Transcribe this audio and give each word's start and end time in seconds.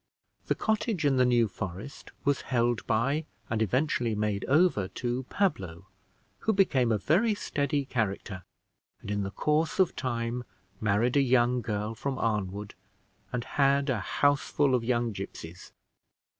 The 0.47 0.55
cottage 0.55 1.05
in 1.05 1.17
the 1.17 1.25
New 1.27 1.47
Forest 1.47 2.09
was 2.25 2.41
held 2.41 2.87
by, 2.87 3.25
and 3.51 3.61
eventually 3.61 4.15
made 4.15 4.43
over 4.45 4.87
to, 4.87 5.23
Pablo, 5.29 5.85
who 6.39 6.53
became 6.53 6.91
a 6.91 6.97
very 6.97 7.35
steady 7.35 7.85
character, 7.85 8.41
and 9.01 9.11
in 9.11 9.21
the 9.21 9.29
course 9.29 9.77
of 9.77 9.95
time 9.95 10.43
married 10.79 11.17
a 11.17 11.21
young 11.21 11.61
girl 11.61 11.93
from 11.93 12.17
Arnwood, 12.17 12.73
and 13.31 13.43
had 13.43 13.91
a 13.91 13.99
houseful 13.99 14.73
of 14.73 14.83
young 14.83 15.11
gipsies. 15.11 15.71